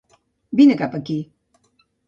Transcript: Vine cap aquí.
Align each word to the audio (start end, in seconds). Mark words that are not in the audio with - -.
Vine 0.61 0.79
cap 0.81 0.97
aquí. 1.01 1.19